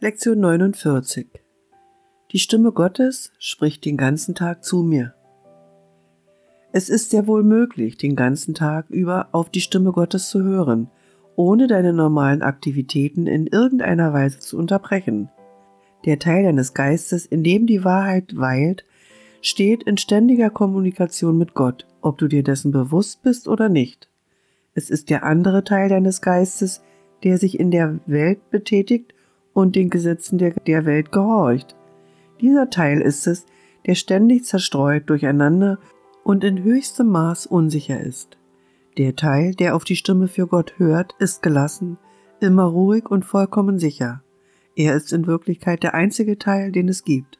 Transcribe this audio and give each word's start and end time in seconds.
Lektion 0.00 0.40
49 0.40 1.28
Die 2.32 2.40
Stimme 2.40 2.72
Gottes 2.72 3.30
spricht 3.38 3.84
den 3.84 3.96
ganzen 3.96 4.34
Tag 4.34 4.64
zu 4.64 4.82
mir. 4.82 5.14
Es 6.72 6.88
ist 6.88 7.10
sehr 7.10 7.28
wohl 7.28 7.44
möglich, 7.44 7.96
den 7.96 8.16
ganzen 8.16 8.54
Tag 8.54 8.90
über 8.90 9.28
auf 9.30 9.50
die 9.50 9.60
Stimme 9.60 9.92
Gottes 9.92 10.30
zu 10.30 10.42
hören, 10.42 10.90
ohne 11.36 11.68
deine 11.68 11.92
normalen 11.92 12.42
Aktivitäten 12.42 13.28
in 13.28 13.46
irgendeiner 13.46 14.12
Weise 14.12 14.40
zu 14.40 14.58
unterbrechen. 14.58 15.30
Der 16.04 16.18
Teil 16.18 16.42
deines 16.42 16.74
Geistes, 16.74 17.24
in 17.24 17.44
dem 17.44 17.68
die 17.68 17.84
Wahrheit 17.84 18.36
weilt, 18.36 18.84
steht 19.42 19.84
in 19.84 19.96
ständiger 19.96 20.50
Kommunikation 20.50 21.38
mit 21.38 21.54
Gott, 21.54 21.86
ob 22.00 22.18
du 22.18 22.26
dir 22.26 22.42
dessen 22.42 22.72
bewusst 22.72 23.22
bist 23.22 23.46
oder 23.46 23.68
nicht. 23.68 24.10
Es 24.74 24.90
ist 24.90 25.08
der 25.08 25.22
andere 25.22 25.62
Teil 25.62 25.88
deines 25.88 26.20
Geistes, 26.20 26.82
der 27.22 27.38
sich 27.38 27.60
in 27.60 27.70
der 27.70 28.00
Welt 28.06 28.50
betätigt 28.50 29.13
und 29.54 29.76
den 29.76 29.88
Gesetzen 29.88 30.36
der, 30.36 30.50
der 30.50 30.84
Welt 30.84 31.12
gehorcht. 31.12 31.74
Dieser 32.40 32.68
Teil 32.68 33.00
ist 33.00 33.26
es, 33.26 33.46
der 33.86 33.94
ständig 33.94 34.44
zerstreut 34.44 35.08
durcheinander 35.08 35.78
und 36.24 36.44
in 36.44 36.62
höchstem 36.62 37.08
Maß 37.08 37.46
unsicher 37.46 38.00
ist. 38.00 38.36
Der 38.98 39.16
Teil, 39.16 39.54
der 39.54 39.74
auf 39.74 39.84
die 39.84 39.96
Stimme 39.96 40.28
für 40.28 40.46
Gott 40.46 40.74
hört, 40.78 41.14
ist 41.18 41.42
gelassen, 41.42 41.98
immer 42.40 42.64
ruhig 42.64 43.10
und 43.10 43.24
vollkommen 43.24 43.78
sicher. 43.78 44.22
Er 44.76 44.94
ist 44.94 45.12
in 45.12 45.26
Wirklichkeit 45.26 45.82
der 45.82 45.94
einzige 45.94 46.38
Teil, 46.38 46.72
den 46.72 46.88
es 46.88 47.04
gibt. 47.04 47.38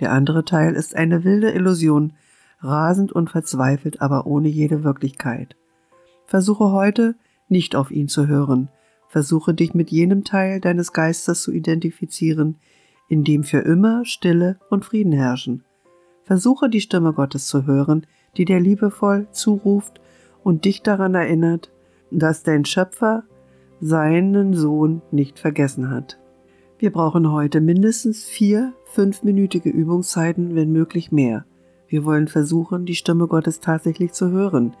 Der 0.00 0.12
andere 0.12 0.44
Teil 0.44 0.74
ist 0.74 0.96
eine 0.96 1.24
wilde 1.24 1.50
Illusion, 1.52 2.14
rasend 2.60 3.12
und 3.12 3.30
verzweifelt, 3.30 4.00
aber 4.00 4.26
ohne 4.26 4.48
jede 4.48 4.84
Wirklichkeit. 4.84 5.56
Versuche 6.26 6.72
heute 6.72 7.16
nicht 7.48 7.74
auf 7.76 7.90
ihn 7.90 8.08
zu 8.08 8.26
hören, 8.26 8.68
versuche 9.10 9.54
dich 9.54 9.74
mit 9.74 9.90
jenem 9.90 10.22
Teil 10.22 10.60
deines 10.60 10.92
Geistes 10.92 11.42
zu 11.42 11.50
identifizieren, 11.50 12.58
in 13.08 13.24
dem 13.24 13.42
für 13.42 13.58
immer 13.58 14.04
Stille 14.04 14.60
und 14.70 14.84
Frieden 14.84 15.12
herrschen. 15.12 15.64
Versuche 16.22 16.70
die 16.70 16.80
Stimme 16.80 17.12
Gottes 17.12 17.48
zu 17.48 17.66
hören, 17.66 18.06
die 18.36 18.44
dir 18.44 18.60
liebevoll 18.60 19.26
zuruft 19.32 20.00
und 20.44 20.64
dich 20.64 20.82
daran 20.82 21.16
erinnert, 21.16 21.72
dass 22.12 22.44
dein 22.44 22.64
Schöpfer 22.64 23.24
seinen 23.80 24.54
Sohn 24.54 25.02
nicht 25.10 25.40
vergessen 25.40 25.90
hat. 25.90 26.20
Wir 26.78 26.92
brauchen 26.92 27.32
heute 27.32 27.60
mindestens 27.60 28.24
vier 28.24 28.74
fünfminütige 28.84 29.70
Übungszeiten, 29.70 30.54
wenn 30.54 30.70
möglich 30.70 31.10
mehr. 31.10 31.44
Wir 31.88 32.04
wollen 32.04 32.28
versuchen, 32.28 32.86
die 32.86 32.94
Stimme 32.94 33.26
Gottes 33.26 33.58
tatsächlich 33.58 34.12
zu 34.12 34.30
hören, 34.30 34.76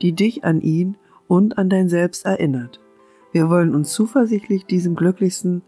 die 0.00 0.12
dich 0.12 0.44
an 0.44 0.62
ihn 0.62 0.96
und 1.28 1.58
an 1.58 1.68
dein 1.68 1.90
Selbst 1.90 2.24
erinnert. 2.24 2.80
Wir 3.36 3.50
wollen 3.50 3.74
uns 3.74 3.92
zuversichtlich 3.92 4.64
diesem 4.64 4.94
glücklichsten 4.94 5.60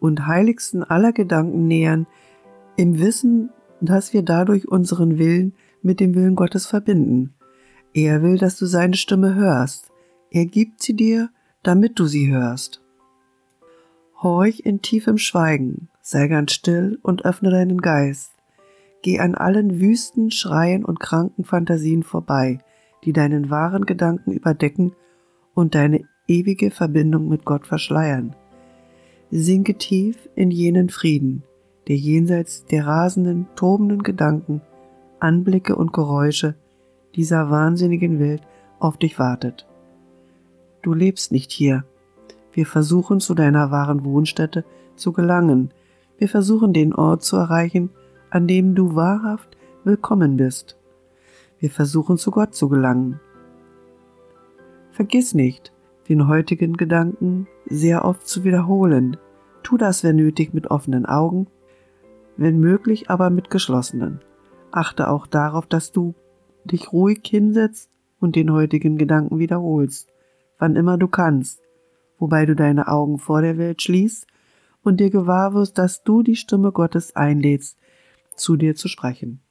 und 0.00 0.26
heiligsten 0.26 0.84
aller 0.84 1.14
Gedanken 1.14 1.66
nähern, 1.66 2.06
im 2.76 2.98
Wissen, 2.98 3.48
dass 3.80 4.12
wir 4.12 4.20
dadurch 4.20 4.68
unseren 4.68 5.16
Willen 5.16 5.54
mit 5.80 5.98
dem 5.98 6.14
Willen 6.14 6.36
Gottes 6.36 6.66
verbinden. 6.66 7.32
Er 7.94 8.22
will, 8.22 8.36
dass 8.36 8.58
du 8.58 8.66
seine 8.66 8.96
Stimme 8.96 9.34
hörst. 9.34 9.90
Er 10.30 10.44
gibt 10.44 10.82
sie 10.82 10.92
dir, 10.92 11.30
damit 11.62 11.98
du 11.98 12.04
sie 12.04 12.30
hörst. 12.30 12.82
Horch 14.22 14.60
in 14.66 14.82
tiefem 14.82 15.16
Schweigen, 15.16 15.88
sei 16.02 16.28
ganz 16.28 16.52
still 16.52 16.98
und 17.00 17.24
öffne 17.24 17.50
deinen 17.50 17.80
Geist. 17.80 18.32
Geh 19.00 19.20
an 19.20 19.34
allen 19.34 19.80
wüsten 19.80 20.30
Schreien 20.30 20.84
und 20.84 21.00
kranken 21.00 21.46
Fantasien 21.46 22.02
vorbei, 22.02 22.58
die 23.04 23.14
deinen 23.14 23.48
wahren 23.48 23.86
Gedanken 23.86 24.32
überdecken 24.32 24.92
und 25.54 25.74
deine 25.74 26.04
ewige 26.30 26.70
Verbindung 26.70 27.28
mit 27.28 27.44
Gott 27.44 27.66
verschleiern. 27.66 28.36
Sinke 29.32 29.74
tief 29.74 30.28
in 30.36 30.50
jenen 30.50 30.88
Frieden, 30.88 31.42
der 31.88 31.96
jenseits 31.96 32.64
der 32.66 32.86
rasenden, 32.86 33.46
tobenden 33.56 34.02
Gedanken 34.02 34.62
Anblicke 35.18 35.76
und 35.76 35.92
Geräusche 35.92 36.54
dieser 37.14 37.50
wahnsinnigen 37.50 38.20
Welt 38.20 38.42
auf 38.78 38.96
dich 38.96 39.18
wartet. 39.18 39.66
Du 40.82 40.94
lebst 40.94 41.32
nicht 41.32 41.50
hier. 41.50 41.84
Wir 42.52 42.64
versuchen 42.64 43.20
zu 43.20 43.34
deiner 43.34 43.70
wahren 43.70 44.04
Wohnstätte 44.04 44.64
zu 44.96 45.12
gelangen. 45.12 45.72
Wir 46.16 46.28
versuchen 46.28 46.72
den 46.72 46.94
Ort 46.94 47.22
zu 47.22 47.36
erreichen, 47.36 47.90
an 48.30 48.46
dem 48.46 48.74
du 48.74 48.94
wahrhaft 48.94 49.56
willkommen 49.84 50.36
bist. 50.36 50.78
Wir 51.58 51.70
versuchen 51.70 52.16
zu 52.16 52.30
Gott 52.30 52.54
zu 52.54 52.68
gelangen. 52.68 53.20
Vergiss 54.92 55.34
nicht, 55.34 55.72
den 56.10 56.26
heutigen 56.26 56.76
Gedanken 56.76 57.46
sehr 57.66 58.04
oft 58.04 58.26
zu 58.26 58.42
wiederholen. 58.42 59.16
Tu 59.62 59.76
das, 59.76 60.02
wenn 60.02 60.16
nötig, 60.16 60.52
mit 60.52 60.68
offenen 60.68 61.06
Augen, 61.06 61.46
wenn 62.36 62.58
möglich 62.58 63.08
aber 63.08 63.30
mit 63.30 63.48
geschlossenen. 63.48 64.20
Achte 64.72 65.08
auch 65.08 65.28
darauf, 65.28 65.66
dass 65.66 65.92
du 65.92 66.16
dich 66.64 66.92
ruhig 66.92 67.20
hinsetzt 67.24 67.90
und 68.18 68.34
den 68.34 68.52
heutigen 68.52 68.98
Gedanken 68.98 69.38
wiederholst, 69.38 70.08
wann 70.58 70.74
immer 70.74 70.98
du 70.98 71.06
kannst, 71.06 71.62
wobei 72.18 72.44
du 72.44 72.56
deine 72.56 72.88
Augen 72.88 73.18
vor 73.18 73.40
der 73.40 73.56
Welt 73.56 73.80
schließt 73.80 74.26
und 74.82 74.98
dir 74.98 75.10
gewahr 75.10 75.54
wirst, 75.54 75.78
dass 75.78 76.02
du 76.02 76.24
die 76.24 76.36
Stimme 76.36 76.72
Gottes 76.72 77.14
einlädst, 77.14 77.78
zu 78.34 78.56
dir 78.56 78.74
zu 78.74 78.88
sprechen. 78.88 79.42